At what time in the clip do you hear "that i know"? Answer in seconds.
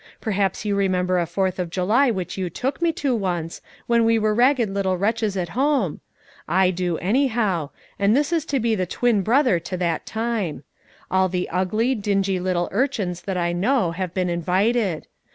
13.21-13.91